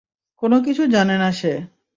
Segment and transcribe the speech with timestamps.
[0.43, 1.53] কোন কিছু জানে না সে।